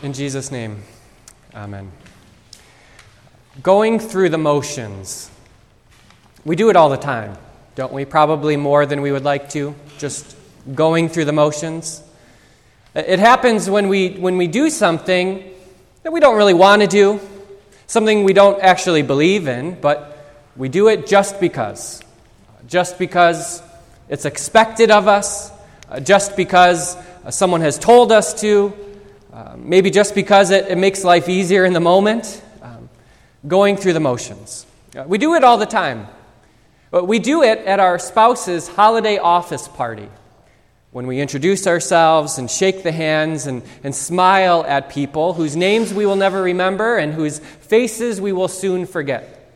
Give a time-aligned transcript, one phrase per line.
[0.00, 0.84] In Jesus' name,
[1.52, 1.90] amen.
[3.64, 5.28] Going through the motions.
[6.44, 7.36] We do it all the time,
[7.74, 8.04] don't we?
[8.04, 10.36] Probably more than we would like to, just
[10.72, 12.00] going through the motions.
[12.94, 15.42] It happens when we, when we do something
[16.04, 17.18] that we don't really want to do,
[17.88, 20.16] something we don't actually believe in, but
[20.56, 22.00] we do it just because.
[22.68, 23.60] Just because
[24.08, 25.50] it's expected of us,
[25.88, 26.96] uh, just because
[27.30, 28.72] someone has told us to,
[29.38, 32.88] uh, maybe just because it, it, makes life easier in the moment, um,
[33.46, 34.66] going through the motions.
[34.96, 36.08] Uh, we do it all the time.
[36.90, 40.08] But we do it at our spouse's holiday office party
[40.90, 45.94] when we introduce ourselves and shake the hands and, and smile at people whose names
[45.94, 49.52] we will never remember and whose faces we will soon forget.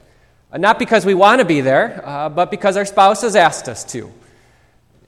[0.52, 3.68] Uh, not because we want to be there, uh, but because our spouse has asked
[3.68, 4.12] us to.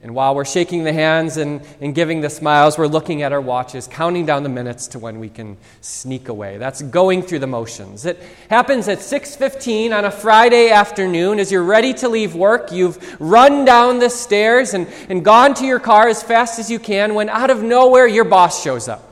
[0.05, 3.41] And while we're shaking the hands and, and giving the smiles, we're looking at our
[3.41, 6.59] watches, counting down the minutes to when we can sneak away.
[6.59, 8.05] That's going through the motions.
[8.05, 12.71] It happens at 6:15 on a Friday afternoon as you're ready to leave work.
[12.71, 16.77] You've run down the stairs and, and gone to your car as fast as you
[16.77, 19.11] can when out of nowhere your boss shows up.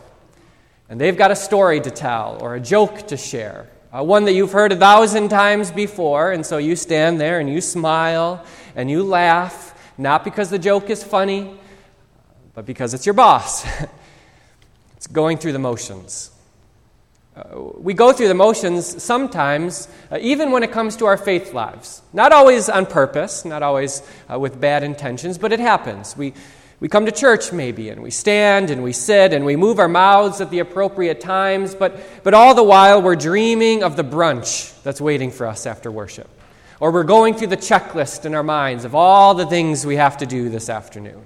[0.89, 3.67] And they've got a story to tell or a joke to share.
[3.91, 7.49] Uh, one that you've heard a thousand times before, and so you stand there and
[7.49, 8.45] you smile
[8.75, 11.55] and you laugh not because the joke is funny,
[12.53, 13.65] but because it's your boss.
[14.97, 16.31] it's going through the motions.
[17.35, 21.51] Uh, we go through the motions sometimes, uh, even when it comes to our faith
[21.51, 22.03] lives.
[22.13, 26.15] Not always on purpose, not always uh, with bad intentions, but it happens.
[26.15, 26.33] We,
[26.79, 29.87] we come to church maybe, and we stand and we sit and we move our
[29.87, 34.79] mouths at the appropriate times, but, but all the while we're dreaming of the brunch
[34.83, 36.29] that's waiting for us after worship.
[36.83, 40.17] Or we're going through the checklist in our minds of all the things we have
[40.17, 41.23] to do this afternoon.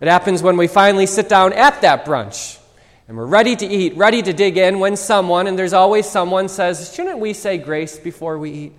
[0.00, 2.58] It happens when we finally sit down at that brunch
[3.06, 6.48] and we're ready to eat, ready to dig in when someone, and there's always someone,
[6.48, 8.72] says, Shouldn't we say grace before we eat?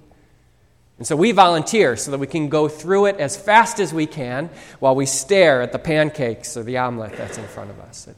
[0.98, 4.08] And so we volunteer so that we can go through it as fast as we
[4.08, 4.50] can
[4.80, 8.10] while we stare at the pancakes or the omelet that's in front of us.
[8.10, 8.18] It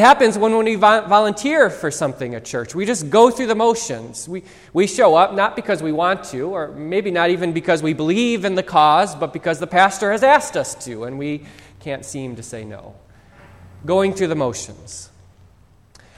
[0.00, 2.74] happens when, when we volunteer for something at church.
[2.74, 4.28] We just go through the motions.
[4.28, 4.42] We,
[4.74, 8.44] we show up not because we want to, or maybe not even because we believe
[8.44, 11.46] in the cause, but because the pastor has asked us to, and we
[11.80, 12.96] can't seem to say no.
[13.86, 15.08] Going through the motions.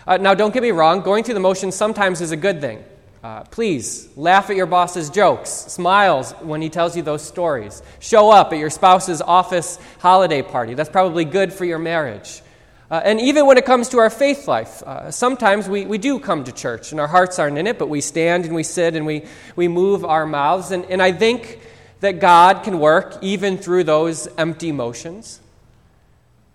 [0.04, 2.82] Uh, now, don't get me wrong, going through the motions sometimes is a good thing.
[3.22, 7.82] Uh, please laugh at your boss's jokes, smiles when he tells you those stories.
[8.00, 10.75] Show up at your spouse's office holiday party.
[10.75, 12.42] That's probably good for your marriage.
[12.91, 16.19] Uh, and even when it comes to our faith life, uh, sometimes we, we do
[16.19, 18.97] come to church and our hearts aren't in it, but we stand and we sit
[18.97, 19.25] and we,
[19.55, 20.73] we move our mouths.
[20.73, 21.61] And, and I think
[22.01, 25.41] that God can work even through those empty motions.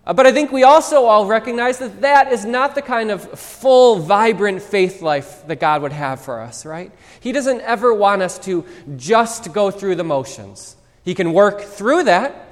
[0.06, 3.22] Uh, but I think we also all recognize that that is not the kind of
[3.38, 6.92] full, vibrant faith life that God would have for us, right?
[7.20, 8.64] He doesn't ever want us to
[8.96, 10.76] just go through the motions.
[11.02, 12.45] He can work through that,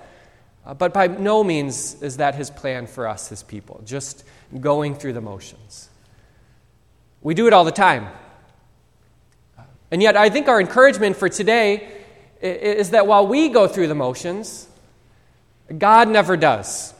[0.66, 4.24] uh, but by no means is that his plan for us, his people, just
[4.60, 5.90] going through the motions.
[7.22, 8.08] We do it all the time.
[9.90, 11.88] And yet, I think our encouragement for today
[12.40, 14.66] is that while we go through the motions,
[15.76, 16.92] God never does.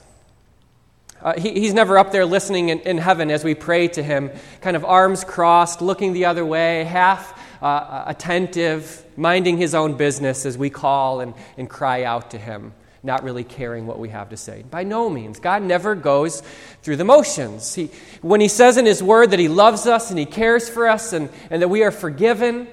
[1.21, 4.31] Uh, he, he's never up there listening in, in, heaven as we pray to him,
[4.61, 10.45] kind of arms crossed, looking the other way, half uh, attentive, minding his own business
[10.45, 12.75] as we call and, and cry out to him
[13.05, 14.65] not really caring what we have to say.
[14.71, 15.39] By no means.
[15.39, 16.43] God never goes
[16.83, 17.75] through the motions.
[17.75, 17.91] He,
[18.23, 21.13] when He says in His Word that He loves us and He cares for us
[21.13, 22.67] and, and that we are forgiven,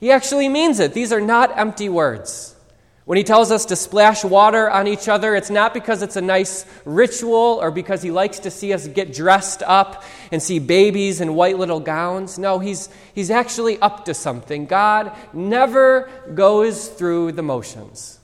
[0.00, 0.92] He actually means it.
[0.92, 2.56] These are not empty words.
[3.04, 6.20] When He tells us to splash water on each other, it's not because it's a
[6.20, 11.20] nice ritual or because He likes to see us get dressed up and see babies
[11.20, 12.38] in white little gowns.
[12.38, 14.66] No, He's, he's actually up to something.
[14.66, 18.19] God never goes through the motions.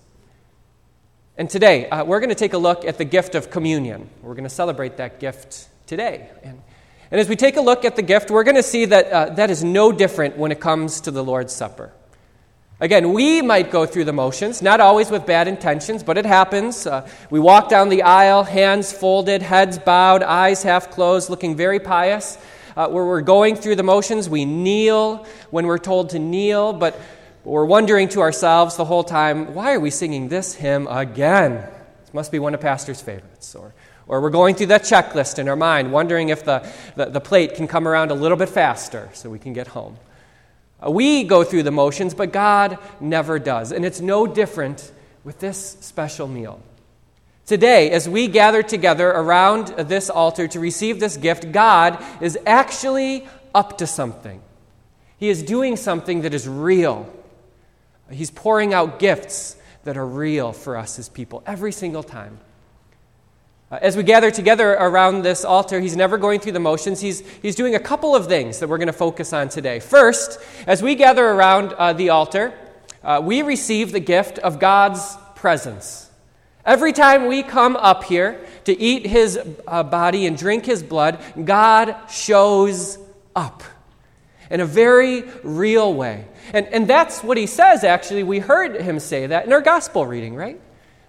[1.39, 4.09] And today, uh, we're going to take a look at the gift of communion.
[4.23, 6.31] We're going to celebrate that gift today.
[6.43, 6.63] And,
[7.11, 9.35] and as we take a look at the gift, we're going to see that uh,
[9.35, 11.93] that is no different when it comes to the Lord's Supper.
[12.81, 16.87] Again, we might go through the motions, not always with bad intentions, but it happens.
[16.87, 21.81] Uh, we walk down the aisle, hands folded, heads bowed, eyes half closed, looking very
[21.81, 22.39] pious.
[22.77, 26.99] Uh, where we're going through the motions, we kneel when we're told to kneel, but
[27.53, 31.65] we're wondering to ourselves the whole time, why are we singing this hymn again?
[32.01, 33.55] This must be one of Pastor's favorites.
[33.55, 33.73] Or,
[34.09, 37.55] or we're going through that checklist in our mind, wondering if the, the, the plate
[37.55, 39.97] can come around a little bit faster so we can get home.
[40.85, 43.71] Uh, we go through the motions, but God never does.
[43.71, 44.91] And it's no different
[45.23, 46.61] with this special meal.
[47.47, 53.25] Today, as we gather together around this altar to receive this gift, God is actually
[53.55, 54.43] up to something.
[55.17, 57.13] He is doing something that is real.
[58.11, 62.39] He's pouring out gifts that are real for us as people every single time.
[63.71, 67.01] Uh, as we gather together around this altar, he's never going through the motions.
[67.01, 69.81] He's, he's doing a couple of things that we're going to focus on today.
[69.81, 70.39] First,
[70.69, 72.55] as we gather around uh, the altar,
[73.03, 76.09] uh, we receive the gift of God's presence.
[76.65, 81.21] Every time we come up here to eat his uh, body and drink his blood,
[81.45, 82.99] God shows
[83.35, 83.63] up
[84.51, 86.25] in a very real way.
[86.53, 88.23] And, and that's what he says, actually.
[88.23, 90.61] We heard him say that in our gospel reading, right?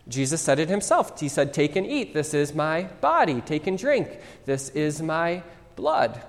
[0.08, 1.20] Jesus said it himself.
[1.20, 2.14] He said, Take and eat.
[2.14, 3.42] This is my body.
[3.42, 4.20] Take and drink.
[4.46, 5.44] This is my
[5.76, 6.22] blood.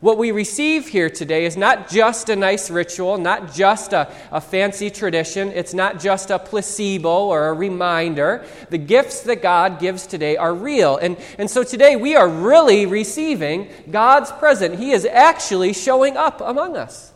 [0.00, 4.40] What we receive here today is not just a nice ritual, not just a, a
[4.40, 8.44] fancy tradition, it's not just a placebo or a reminder.
[8.70, 10.96] The gifts that God gives today are real.
[10.96, 14.78] And, and so today we are really receiving God's presence.
[14.78, 17.12] He is actually showing up among us.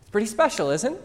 [0.00, 1.02] It's pretty special, isn't it?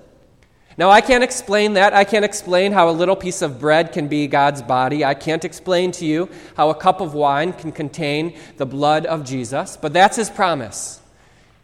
[0.78, 1.94] Now, I can't explain that.
[1.94, 5.04] I can't explain how a little piece of bread can be God's body.
[5.04, 9.25] I can't explain to you how a cup of wine can contain the blood of
[9.25, 11.00] Jesus, but that's his promise.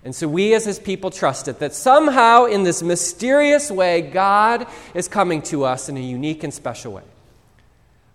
[0.07, 4.65] And so we as his people trust it that somehow, in this mysterious way, God
[4.93, 7.03] is coming to us in a unique and special way.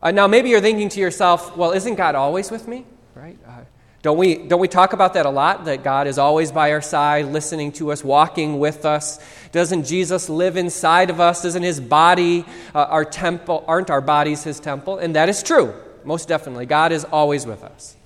[0.01, 2.87] Uh, now, maybe you're thinking to yourself, well, isn't God always with me?
[3.15, 3.37] Right?
[3.47, 3.65] Uh,
[4.01, 5.67] don't we, don't we talk about that a lot?
[5.67, 9.23] That God is always by our side, listening to us, walking with us?
[9.53, 11.45] Doesn't Jesus live inside of us?
[11.45, 13.67] Isn't his body uh, our temple?
[13.69, 14.97] Aren't our bodies his temple?
[14.97, 15.75] And that is true,
[16.05, 16.65] most definitely.
[16.65, 17.97] God is always with us.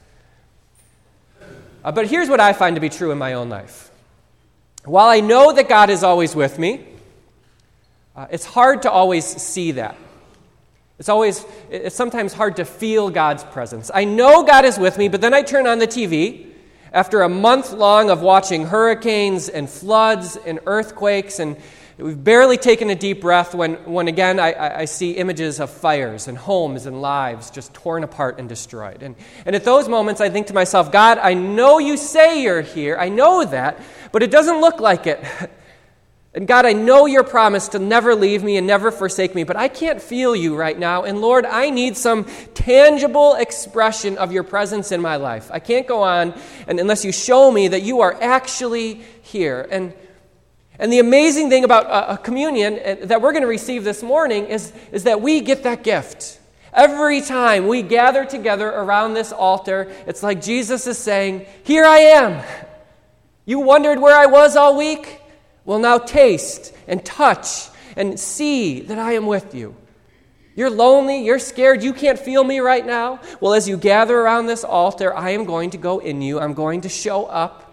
[1.87, 3.93] Uh, but here's what I find to be true in my own life.
[4.85, 6.85] While I know that God is always with me,
[8.17, 9.97] uh, it's hard to always see that.
[10.99, 13.93] It's always, it's sometimes hard to feel God's presence.
[13.95, 16.49] I know God is with me, but then I turn on the TV
[16.93, 21.57] after a month long of watching hurricanes and floods and earthquakes, and
[21.99, 26.29] we've barely taken a deep breath when, when again, I, I see images of fires
[26.29, 29.03] and homes and lives just torn apart and destroyed.
[29.03, 29.17] And,
[29.47, 32.97] and at those moments, I think to myself, God, I know you say you're here.
[32.99, 33.81] I know that,
[34.13, 35.25] but it doesn't look like it.
[36.35, 39.57] And God, I know your promise to never leave me and never forsake me, but
[39.57, 41.05] I can't feel you right now.
[41.05, 45.51] And Lord, I need some tangible expression of your presence in my life.
[45.51, 49.67] I can't go on and unless you show me that you are actually here.
[49.71, 49.95] And,
[50.79, 54.03] and the amazing thing about a, a communion uh, that we're going to receive this
[54.03, 56.41] morning is, is that we get that gift.
[56.73, 61.99] Every time we gather together around this altar, it's like Jesus is saying, Here I
[61.99, 62.45] am.
[63.47, 65.21] You wondered where I was all week?
[65.65, 69.75] Well, now taste and touch and see that I am with you.
[70.55, 73.21] You're lonely, you're scared, you can't feel me right now.
[73.41, 76.41] Well, as you gather around this altar, I am going to go in you.
[76.41, 77.66] I'm going to show up.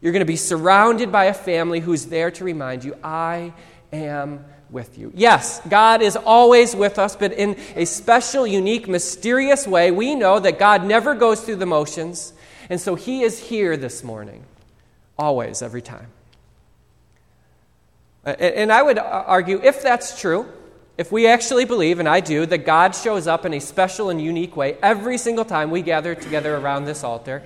[0.00, 3.52] You're going to be surrounded by a family who's there to remind you, I
[3.92, 5.10] am with you.
[5.14, 10.38] Yes, God is always with us, but in a special, unique, mysterious way, we know
[10.38, 12.32] that God never goes through the motions.
[12.70, 14.44] And so He is here this morning,
[15.18, 16.08] always, every time.
[18.24, 20.46] Uh, and I would argue if that's true,
[20.98, 24.20] if we actually believe, and I do, that God shows up in a special and
[24.20, 27.42] unique way every single time we gather together around this altar,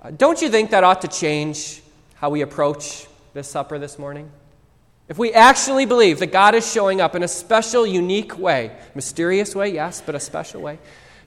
[0.00, 1.82] uh, don't you think that ought to change
[2.24, 4.30] how we approach this supper this morning?
[5.10, 9.54] If we actually believe that God is showing up in a special, unique way, mysterious
[9.54, 10.78] way, yes, but a special way,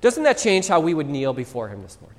[0.02, 2.18] doesn't that change how we would kneel before Him this morning?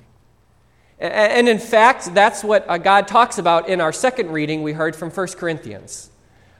[0.97, 4.95] And in fact, that's what uh, God talks about in our second reading we heard
[4.95, 6.09] from 1 Corinthians.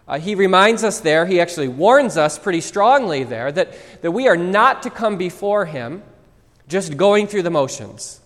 [0.06, 4.28] Uh, he reminds us there, he actually warns us pretty strongly there, that, that we
[4.28, 6.04] are not to come before him
[6.68, 8.20] just going through the motions.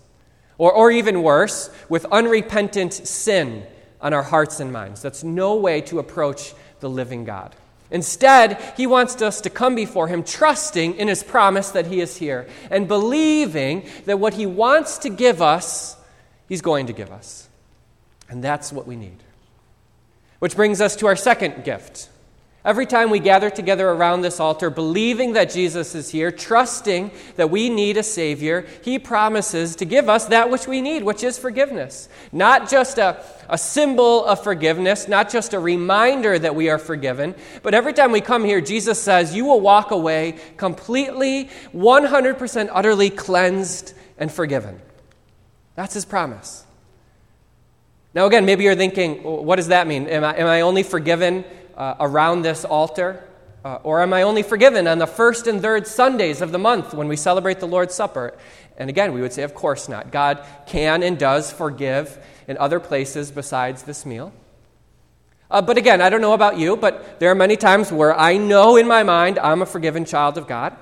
[0.58, 3.68] Or, or even worse, with unrepentant sin
[4.04, 5.02] on our hearts and minds.
[5.02, 7.56] That's no way to approach the living God.
[7.90, 12.18] Instead, he wants us to come before him trusting in his promise that he is
[12.18, 15.96] here and believing that what he wants to give us,
[16.50, 17.48] he's going to give us.
[18.30, 19.18] And that's what we need.
[20.40, 22.10] Which brings us to our second gift.
[22.66, 27.50] Every time we gather together around this altar, believing that Jesus is here, trusting that
[27.50, 31.38] we need a Savior, He promises to give us that which we need, which is
[31.38, 32.08] forgiveness.
[32.32, 37.36] Not just a, a symbol of forgiveness, not just a reminder that we are forgiven,
[37.64, 43.10] but every time we come here, Jesus says, You will walk away completely, 100% utterly
[43.10, 44.80] cleansed and forgiven.
[45.76, 46.66] That's His promise.
[48.14, 50.08] Now, again, maybe you're thinking, what does that mean?
[50.08, 51.44] Am I, am I only forgiven
[51.78, 53.24] uh, around this altar?
[53.66, 56.94] Uh, or am I only forgiven on the first and third Sundays of the month
[56.94, 58.38] when we celebrate the Lord's Supper?
[58.78, 60.12] And again, we would say, of course not.
[60.12, 64.34] God can and does forgive in other places besides this meal.
[65.50, 68.38] Uh, but again, I don't know about you, but there are many times where I
[68.38, 70.76] know in my mind I'm a forgiven child of God.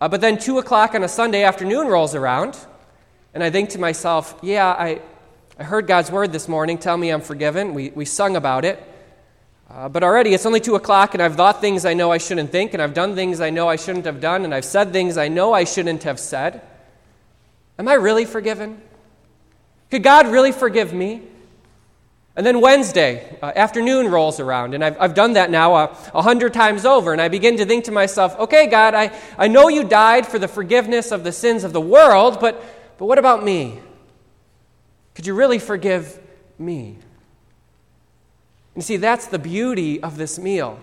[0.00, 2.56] Uh, but then 2 o'clock on a Sunday afternoon rolls around,
[3.34, 5.00] and I think to myself, yeah, I,
[5.58, 7.74] I heard God's word this morning tell me I'm forgiven.
[7.74, 8.80] We, we sung about it.
[9.70, 12.50] Uh, but already it's only 2 o'clock, and I've thought things I know I shouldn't
[12.50, 15.18] think, and I've done things I know I shouldn't have done, and I've said things
[15.18, 16.62] I know I shouldn't have said.
[17.78, 18.80] Am I really forgiven?
[19.90, 21.22] Could God really forgive me?
[22.34, 25.84] And then Wednesday uh, afternoon rolls around, and I've, I've done that now a
[26.14, 29.48] uh, hundred times over, and I begin to think to myself, okay, God, I, I
[29.48, 32.62] know you died for the forgiveness of the sins of the world, but,
[32.96, 33.80] but what about me?
[35.14, 36.18] Could you really forgive
[36.58, 36.98] me?
[38.78, 40.78] And see, that's the beauty of this meal.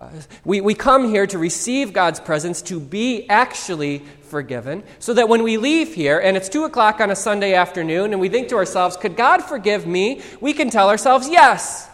[0.00, 0.08] Uh,
[0.44, 5.42] we, we come here to receive God's presence, to be actually forgiven, so that when
[5.42, 8.54] we leave here and it's 2 o'clock on a Sunday afternoon and we think to
[8.54, 10.22] ourselves, could God forgive me?
[10.40, 11.88] We can tell ourselves, yes.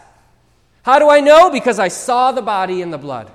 [0.83, 1.49] How do I know?
[1.49, 3.33] Because I saw the body and the blood.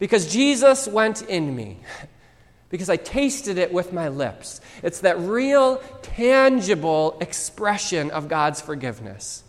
[0.00, 1.78] Because Jesus went in me.
[2.70, 4.60] Because I tasted it with my lips.
[4.82, 9.44] It's that real, tangible expression of God's forgiveness.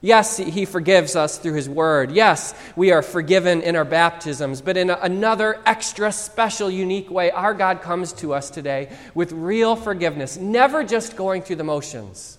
[0.00, 2.12] Yes, He forgives us through His Word.
[2.12, 4.60] Yes, we are forgiven in our baptisms.
[4.62, 9.74] But in another extra special, unique way, our God comes to us today with real
[9.74, 12.38] forgiveness, never just going through the motions.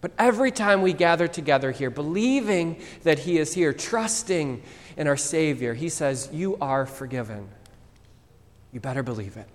[0.00, 4.62] But every time we gather together here, believing that He is here, trusting
[4.96, 7.48] in our Savior, He says, You are forgiven.
[8.72, 9.48] You better believe it.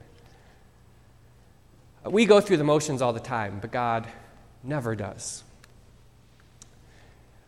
[2.03, 4.07] We go through the motions all the time, but God
[4.63, 5.43] never does.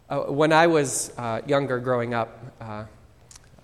[0.09, 2.85] Uh, when I was uh, younger, growing up, uh,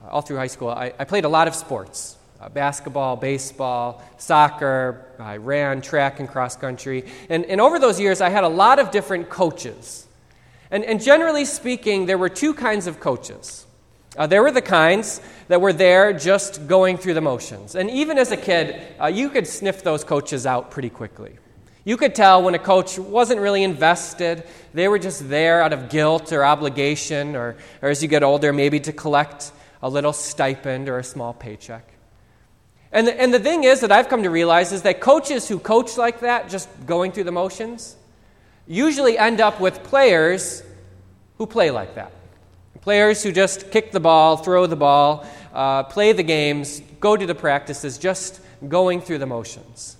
[0.08, 5.06] all through high school, I, I played a lot of sports uh, basketball, baseball, soccer.
[5.18, 7.06] I ran track and cross country.
[7.30, 10.06] And, and over those years, I had a lot of different coaches.
[10.70, 13.66] And, and generally speaking, there were two kinds of coaches.
[14.16, 17.74] Uh, there were the kinds that were there just going through the motions.
[17.74, 21.38] And even as a kid, uh, you could sniff those coaches out pretty quickly.
[21.86, 24.44] You could tell when a coach wasn't really invested.
[24.74, 28.52] They were just there out of guilt or obligation, or, or as you get older,
[28.52, 29.52] maybe to collect
[29.84, 31.88] a little stipend or a small paycheck.
[32.92, 35.60] And the, and the thing is that I've come to realize is that coaches who
[35.60, 37.96] coach like that, just going through the motions,
[38.66, 40.64] usually end up with players
[41.38, 42.12] who play like that.
[42.82, 47.26] Players who just kick the ball, throw the ball, uh, play the games, go to
[47.28, 49.98] the practices, just going through the motions.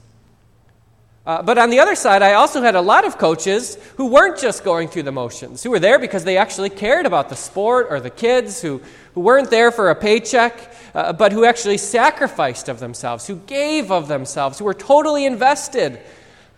[1.26, 4.38] Uh, but on the other side, I also had a lot of coaches who weren't
[4.38, 7.88] just going through the motions, who were there because they actually cared about the sport
[7.90, 8.80] or the kids, who,
[9.16, 13.92] who weren't there for a paycheck, uh, but who actually sacrificed of themselves, who gave
[13.92, 16.00] of themselves, who were totally invested.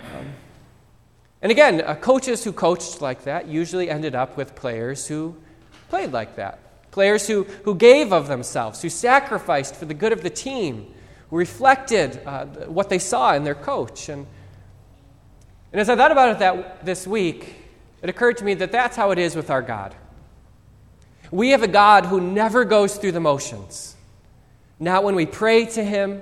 [0.01, 0.33] Um,
[1.41, 5.33] and again, uh, coaches who coached like that usually ended up with players who
[5.87, 6.59] played like that.
[6.91, 10.93] Players who, who gave of themselves, who sacrificed for the good of the team,
[11.29, 14.09] who reflected uh, what they saw in their coach.
[14.09, 14.25] And
[15.71, 17.55] and as I thought about it that, this week,
[18.01, 19.95] it occurred to me that that's how it is with our God.
[21.31, 23.95] We have a God who never goes through the motions.
[24.79, 26.21] Not when we pray to Him,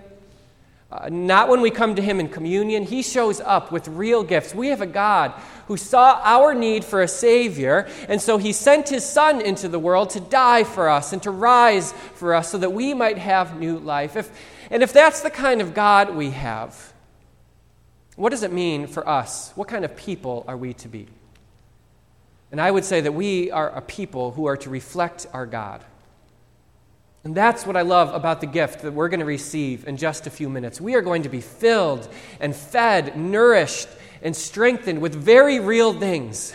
[0.92, 2.84] uh, not when we come to Him in communion.
[2.84, 4.56] He shows up with real gifts.
[4.56, 5.34] We have a God
[5.68, 9.80] who saw our need for a Savior, and so He sent His Son into the
[9.80, 13.60] world to die for us and to rise for us so that we might have
[13.60, 14.16] new life.
[14.16, 14.32] If,
[14.72, 16.94] and if that's the kind of God we have,
[18.16, 19.52] what does it mean for us?
[19.56, 21.08] What kind of people are we to be?
[22.52, 25.84] And I would say that we are a people who are to reflect our God.
[27.26, 30.28] And that's what I love about the gift that we're going to receive in just
[30.28, 30.80] a few minutes.
[30.80, 32.08] We are going to be filled
[32.40, 33.90] and fed, nourished,
[34.22, 36.54] and strengthened with very real things.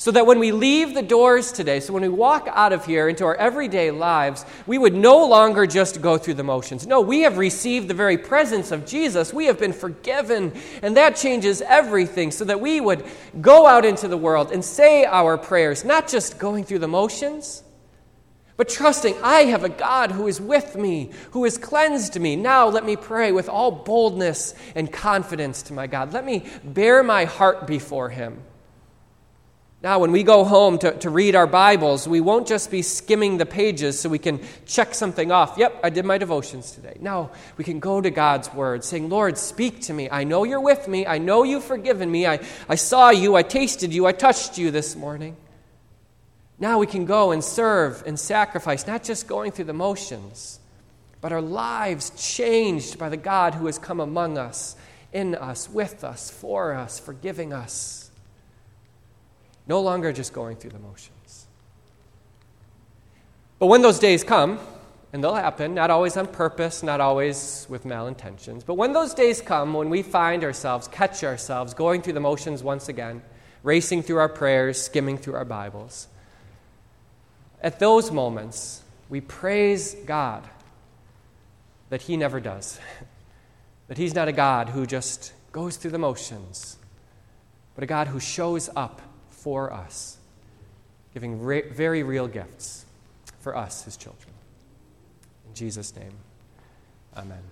[0.00, 3.10] So that when we leave the doors today, so when we walk out of here
[3.10, 6.86] into our everyday lives, we would no longer just go through the motions.
[6.86, 9.34] No, we have received the very presence of Jesus.
[9.34, 13.04] We have been forgiven, and that changes everything so that we would
[13.42, 17.62] go out into the world and say our prayers, not just going through the motions.
[18.56, 22.36] But trusting, I have a God who is with me, who has cleansed me.
[22.36, 26.14] Now let me pray with all boldness and confidence to my God.
[26.14, 28.42] Let me bare my heart before Him.
[29.82, 33.38] Now, when we go home to, to read our Bibles, we won't just be skimming
[33.38, 35.56] the pages so we can check something off.
[35.56, 36.98] Yep, I did my devotions today.
[37.00, 40.10] No, we can go to God's Word saying, Lord, speak to me.
[40.10, 41.06] I know you're with me.
[41.06, 42.26] I know you've forgiven me.
[42.26, 43.36] I, I saw you.
[43.36, 44.04] I tasted you.
[44.04, 45.34] I touched you this morning.
[46.58, 50.60] Now we can go and serve and sacrifice, not just going through the motions,
[51.22, 54.76] but our lives changed by the God who has come among us,
[55.10, 58.09] in us, with us, for us, forgiving us.
[59.66, 61.46] No longer just going through the motions.
[63.58, 64.58] But when those days come,
[65.12, 69.40] and they'll happen, not always on purpose, not always with malintentions, but when those days
[69.40, 73.22] come, when we find ourselves, catch ourselves going through the motions once again,
[73.62, 76.08] racing through our prayers, skimming through our Bibles,
[77.62, 80.48] at those moments, we praise God
[81.90, 82.80] that He never does.
[83.88, 86.78] that He's not a God who just goes through the motions,
[87.74, 89.02] but a God who shows up
[89.42, 90.18] for us,
[91.14, 92.84] giving re- very real gifts
[93.40, 94.32] for us, His children.
[95.48, 96.12] In Jesus' name,
[97.16, 97.42] amen.